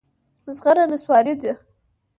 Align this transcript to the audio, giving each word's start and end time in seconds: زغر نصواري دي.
زغر 0.55 0.77
نصواري 0.91 1.33
دي. 1.41 1.51